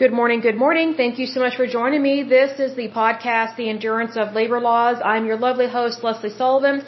Good 0.00 0.14
morning, 0.18 0.40
good 0.40 0.56
morning. 0.56 0.94
Thank 0.94 1.18
you 1.18 1.26
so 1.26 1.40
much 1.40 1.56
for 1.56 1.66
joining 1.66 2.02
me. 2.02 2.22
This 2.22 2.58
is 2.58 2.74
the 2.74 2.88
podcast, 2.88 3.56
The 3.56 3.68
Endurance 3.68 4.16
of 4.16 4.32
Labor 4.32 4.58
Laws. 4.58 4.96
I'm 5.04 5.26
your 5.26 5.36
lovely 5.36 5.68
host, 5.68 6.02
Lesley 6.02 6.30
Sullivan, 6.30 6.82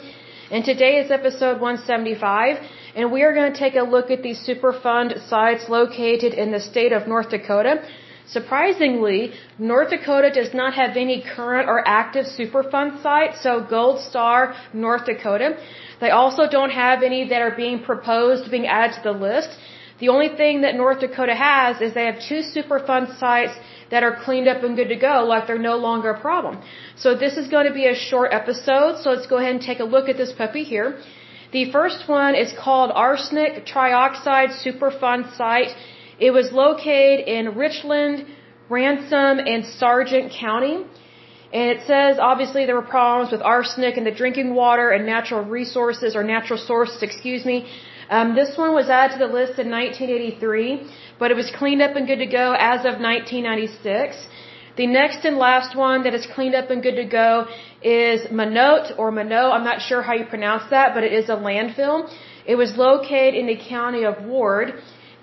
and 0.49 0.65
today 0.65 0.93
is 1.01 1.11
episode 1.11 1.61
175, 1.61 2.57
and 2.95 3.11
we 3.11 3.21
are 3.21 3.31
going 3.35 3.53
to 3.53 3.59
take 3.59 3.75
a 3.75 3.83
look 3.83 4.09
at 4.09 4.23
the 4.23 4.33
Superfund 4.33 5.29
sites 5.29 5.69
located 5.69 6.33
in 6.33 6.51
the 6.51 6.59
state 6.59 6.91
of 6.91 7.07
North 7.07 7.29
Dakota. 7.29 7.83
Surprisingly, 8.25 9.33
North 9.59 9.91
Dakota 9.91 10.31
does 10.31 10.51
not 10.55 10.73
have 10.73 10.97
any 10.97 11.21
current 11.35 11.69
or 11.69 11.87
active 11.87 12.25
Superfund 12.25 13.03
sites, 13.03 13.43
so 13.43 13.59
Gold 13.59 13.99
Star, 13.99 14.55
North 14.73 15.05
Dakota. 15.05 15.57
They 16.01 16.09
also 16.09 16.49
don't 16.49 16.71
have 16.71 17.03
any 17.03 17.29
that 17.29 17.43
are 17.43 17.55
being 17.55 17.83
proposed, 17.83 18.49
being 18.49 18.65
added 18.65 18.95
to 18.95 19.03
the 19.03 19.11
list. 19.11 19.51
The 19.99 20.09
only 20.09 20.29
thing 20.41 20.61
that 20.61 20.75
North 20.75 20.99
Dakota 20.99 21.35
has 21.35 21.81
is 21.81 21.93
they 21.93 22.05
have 22.05 22.19
two 22.29 22.41
Superfund 22.55 23.19
sites 23.19 23.55
that 23.91 24.03
are 24.03 24.15
cleaned 24.25 24.47
up 24.47 24.63
and 24.63 24.75
good 24.75 24.89
to 24.89 24.95
go, 24.95 25.15
like 25.23 25.45
they're 25.47 25.67
no 25.71 25.77
longer 25.77 26.09
a 26.11 26.19
problem. 26.19 26.61
So 26.95 27.15
this 27.15 27.37
is 27.37 27.47
going 27.47 27.67
to 27.67 27.73
be 27.73 27.85
a 27.87 27.95
short 27.95 28.33
episode, 28.33 29.01
so 29.01 29.11
let's 29.11 29.27
go 29.27 29.37
ahead 29.37 29.53
and 29.55 29.61
take 29.61 29.79
a 29.79 29.89
look 29.95 30.09
at 30.09 30.17
this 30.17 30.31
puppy 30.31 30.63
here. 30.63 30.97
The 31.51 31.71
first 31.71 32.07
one 32.07 32.33
is 32.33 32.51
called 32.65 32.91
Arsenic 32.95 33.65
Trioxide 33.67 34.51
Superfund 34.63 35.37
Site. 35.37 35.75
It 36.19 36.31
was 36.31 36.51
located 36.51 37.27
in 37.27 37.55
Richland, 37.55 38.25
Ransom, 38.69 39.39
and 39.53 39.63
Sargent 39.63 40.31
County. 40.31 40.75
And 41.53 41.69
it 41.69 41.81
says 41.85 42.17
obviously 42.19 42.65
there 42.65 42.75
were 42.75 42.91
problems 42.97 43.31
with 43.31 43.43
arsenic 43.43 43.97
in 43.97 44.03
the 44.03 44.15
drinking 44.21 44.55
water 44.55 44.89
and 44.89 45.05
natural 45.05 45.43
resources 45.43 46.15
or 46.15 46.23
natural 46.23 46.57
sources, 46.57 47.03
excuse 47.03 47.45
me, 47.45 47.67
um, 48.09 48.35
this 48.35 48.57
one 48.57 48.73
was 48.73 48.89
added 48.89 49.13
to 49.13 49.19
the 49.27 49.33
list 49.33 49.59
in 49.59 49.69
1983, 49.69 50.89
but 51.19 51.31
it 51.31 51.35
was 51.35 51.51
cleaned 51.55 51.81
up 51.81 51.95
and 51.95 52.07
good 52.07 52.19
to 52.19 52.25
go 52.25 52.53
as 52.53 52.79
of 52.81 52.99
1996. 52.99 54.15
The 54.75 54.87
next 54.87 55.23
and 55.23 55.37
last 55.37 55.75
one 55.75 56.03
that 56.03 56.15
is 56.15 56.25
cleaned 56.33 56.55
up 56.55 56.71
and 56.71 56.81
good 56.81 56.95
to 56.95 57.05
go 57.05 57.45
is 57.83 58.31
Minot 58.31 58.97
or 58.97 59.11
Minot. 59.11 59.53
I'm 59.53 59.63
not 59.63 59.81
sure 59.81 60.01
how 60.01 60.13
you 60.13 60.25
pronounce 60.25 60.63
that, 60.71 60.95
but 60.95 61.03
it 61.03 61.13
is 61.13 61.29
a 61.29 61.35
landfill. 61.35 62.09
It 62.45 62.55
was 62.55 62.75
located 62.75 63.35
in 63.35 63.45
the 63.47 63.57
county 63.57 64.03
of 64.03 64.23
Ward. 64.25 64.73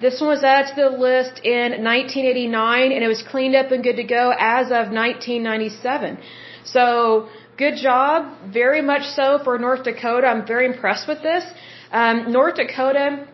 This 0.00 0.20
one 0.20 0.30
was 0.30 0.44
added 0.44 0.74
to 0.76 0.82
the 0.82 0.96
list 0.96 1.40
in 1.44 1.82
1989 1.84 2.92
and 2.92 3.02
it 3.04 3.08
was 3.08 3.22
cleaned 3.22 3.56
up 3.56 3.70
and 3.72 3.82
good 3.82 3.96
to 3.96 4.04
go 4.04 4.32
as 4.38 4.66
of 4.66 4.92
1997. 4.92 6.18
So, 6.64 7.28
good 7.58 7.76
job. 7.76 8.52
Very 8.52 8.82
much 8.82 9.02
so 9.02 9.40
for 9.44 9.58
North 9.58 9.82
Dakota. 9.82 10.26
I'm 10.28 10.46
very 10.46 10.66
impressed 10.66 11.06
with 11.08 11.22
this. 11.22 11.44
Um, 11.92 12.30
North 12.30 12.56
Dakota, 12.56 13.26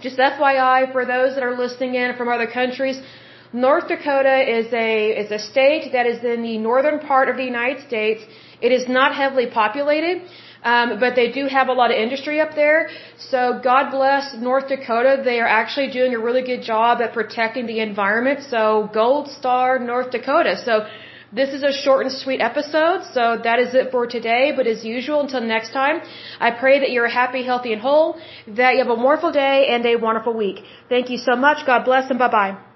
just 0.00 0.18
FYI 0.18 0.92
for 0.92 1.04
those 1.04 1.34
that 1.34 1.44
are 1.44 1.56
listening 1.56 1.94
in 1.94 2.16
from 2.16 2.28
other 2.28 2.46
countries, 2.46 3.00
North 3.52 3.88
Dakota 3.88 4.36
is 4.58 4.72
a 4.72 4.90
is 5.22 5.30
a 5.30 5.38
state 5.38 5.92
that 5.92 6.06
is 6.06 6.22
in 6.24 6.42
the 6.42 6.56
northern 6.58 7.00
part 7.00 7.28
of 7.28 7.36
the 7.36 7.44
United 7.44 7.86
States. 7.86 8.22
It 8.60 8.72
is 8.72 8.88
not 8.88 9.14
heavily 9.14 9.46
populated, 9.46 10.22
um, 10.62 11.00
but 11.00 11.16
they 11.16 11.32
do 11.32 11.46
have 11.46 11.68
a 11.68 11.72
lot 11.72 11.90
of 11.90 11.96
industry 11.96 12.40
up 12.40 12.54
there. 12.54 12.90
So 13.18 13.60
God 13.62 13.90
bless 13.90 14.34
North 14.34 14.68
Dakota. 14.68 15.22
They 15.24 15.40
are 15.40 15.48
actually 15.48 15.90
doing 15.90 16.14
a 16.14 16.18
really 16.18 16.42
good 16.42 16.62
job 16.62 17.00
at 17.00 17.12
protecting 17.12 17.66
the 17.66 17.80
environment. 17.80 18.40
So 18.48 18.88
Gold 18.92 19.28
Star 19.28 19.80
North 19.80 20.10
Dakota. 20.12 20.56
So 20.64 20.86
this 21.32 21.54
is 21.54 21.62
a 21.62 21.72
short 21.72 22.06
and 22.06 22.12
sweet 22.12 22.40
episode, 22.40 23.04
so 23.14 23.38
that 23.42 23.58
is 23.58 23.74
it 23.74 23.90
for 23.90 24.06
today. 24.06 24.52
But 24.56 24.66
as 24.66 24.84
usual, 24.84 25.20
until 25.20 25.40
next 25.40 25.72
time, 25.72 26.02
I 26.40 26.50
pray 26.50 26.80
that 26.80 26.90
you're 26.90 27.08
happy, 27.08 27.44
healthy, 27.44 27.72
and 27.72 27.80
whole, 27.80 28.18
that 28.48 28.72
you 28.74 28.78
have 28.78 28.90
a 28.90 28.94
wonderful 28.94 29.32
day 29.32 29.68
and 29.70 29.86
a 29.86 29.96
wonderful 29.96 30.34
week. 30.34 30.64
Thank 30.88 31.10
you 31.10 31.18
so 31.18 31.36
much. 31.36 31.64
God 31.66 31.84
bless 31.84 32.10
and 32.10 32.18
bye 32.18 32.30
bye. 32.30 32.69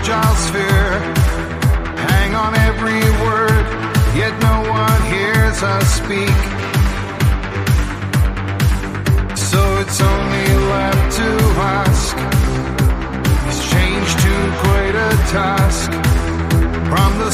Fragile 0.00 0.34
sphere. 0.36 0.98
Hang 2.08 2.34
on 2.34 2.54
every 2.54 3.02
word, 3.24 3.66
yet 4.16 4.32
no 4.40 4.70
one 4.70 5.02
hears 5.12 5.62
us 5.62 5.86
speak. 5.94 6.40
So 9.36 9.60
it's 9.78 10.00
only 10.00 10.48
left 10.74 11.16
to 11.16 11.30
ask 11.80 12.16
Is 13.48 13.60
change 13.70 14.10
too 14.24 14.44
great 14.62 14.94
a 14.94 15.10
task? 15.36 15.90
From 16.90 17.18
the 17.18 17.29